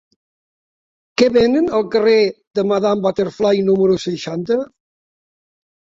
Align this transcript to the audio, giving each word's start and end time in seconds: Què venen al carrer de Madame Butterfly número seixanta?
Què 1.21 1.27
venen 1.35 1.67
al 1.79 1.85
carrer 1.95 2.17
de 2.61 2.65
Madame 2.71 3.05
Butterfly 3.07 3.63
número 3.71 3.99
seixanta? 4.09 4.59